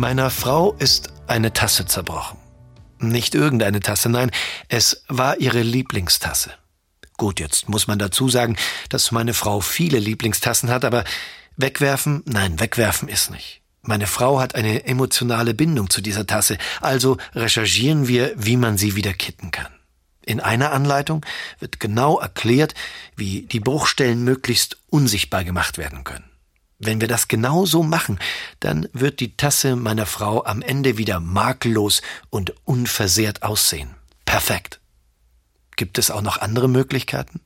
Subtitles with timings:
[0.00, 2.38] Meiner Frau ist eine Tasse zerbrochen.
[3.00, 4.30] Nicht irgendeine Tasse, nein,
[4.70, 6.54] es war ihre Lieblingstasse.
[7.18, 8.56] Gut, jetzt muss man dazu sagen,
[8.88, 11.04] dass meine Frau viele Lieblingstassen hat, aber
[11.58, 13.60] wegwerfen, nein, wegwerfen ist nicht.
[13.82, 18.96] Meine Frau hat eine emotionale Bindung zu dieser Tasse, also recherchieren wir, wie man sie
[18.96, 19.70] wieder kitten kann.
[20.24, 21.26] In einer Anleitung
[21.58, 22.72] wird genau erklärt,
[23.16, 26.29] wie die Bruchstellen möglichst unsichtbar gemacht werden können.
[26.82, 28.18] Wenn wir das genau so machen,
[28.58, 32.00] dann wird die Tasse meiner Frau am Ende wieder makellos
[32.30, 33.94] und unversehrt aussehen.
[34.24, 34.80] Perfekt.
[35.76, 37.40] Gibt es auch noch andere Möglichkeiten?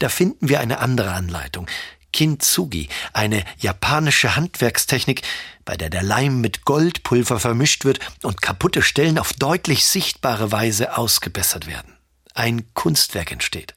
[0.00, 1.66] Da finden wir eine andere Anleitung.
[2.12, 5.22] Kintsugi, eine japanische Handwerkstechnik,
[5.64, 10.98] bei der der Leim mit Goldpulver vermischt wird und kaputte Stellen auf deutlich sichtbare Weise
[10.98, 11.96] ausgebessert werden.
[12.34, 13.74] Ein Kunstwerk entsteht.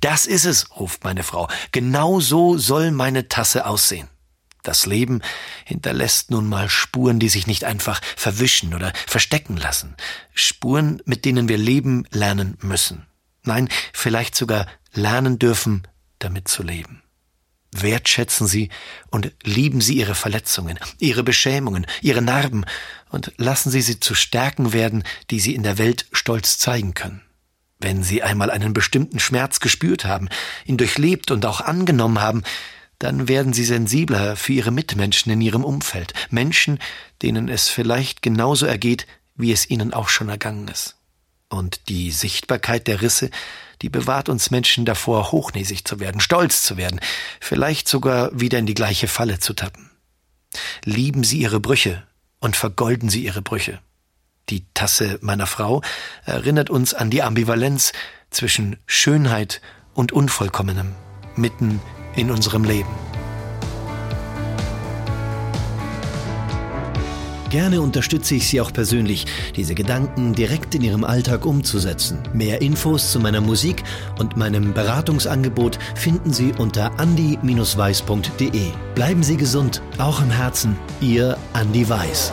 [0.00, 1.48] Das ist es, ruft meine Frau.
[1.72, 4.08] Genau so soll meine Tasse aussehen.
[4.64, 5.20] Das Leben
[5.66, 9.94] hinterlässt nun mal Spuren, die sich nicht einfach verwischen oder verstecken lassen.
[10.32, 13.06] Spuren, mit denen wir leben lernen müssen.
[13.42, 15.86] Nein, vielleicht sogar lernen dürfen,
[16.18, 17.02] damit zu leben.
[17.72, 18.70] Wertschätzen Sie
[19.10, 22.64] und lieben Sie Ihre Verletzungen, Ihre Beschämungen, Ihre Narben
[23.10, 27.20] und lassen Sie sie zu Stärken werden, die Sie in der Welt stolz zeigen können.
[27.84, 30.30] Wenn Sie einmal einen bestimmten Schmerz gespürt haben,
[30.64, 32.42] ihn durchlebt und auch angenommen haben,
[32.98, 36.78] dann werden Sie sensibler für Ihre Mitmenschen in Ihrem Umfeld, Menschen,
[37.20, 40.96] denen es vielleicht genauso ergeht, wie es Ihnen auch schon ergangen ist.
[41.50, 43.28] Und die Sichtbarkeit der Risse,
[43.82, 47.00] die bewahrt uns Menschen davor, hochnäsig zu werden, stolz zu werden,
[47.38, 49.90] vielleicht sogar wieder in die gleiche Falle zu tappen.
[50.84, 52.02] Lieben Sie Ihre Brüche
[52.40, 53.78] und vergolden Sie Ihre Brüche.
[54.50, 55.82] Die Tasse meiner Frau
[56.24, 57.92] erinnert uns an die Ambivalenz
[58.30, 59.60] zwischen Schönheit
[59.94, 60.94] und Unvollkommenem,
[61.36, 61.80] mitten
[62.16, 62.90] in unserem Leben.
[67.54, 72.18] Gerne unterstütze ich Sie auch persönlich, diese Gedanken direkt in Ihrem Alltag umzusetzen.
[72.32, 73.84] Mehr Infos zu meiner Musik
[74.18, 78.72] und meinem Beratungsangebot finden Sie unter andi-weiß.de.
[78.96, 80.76] Bleiben Sie gesund, auch im Herzen.
[81.00, 82.32] Ihr Andi Weiß.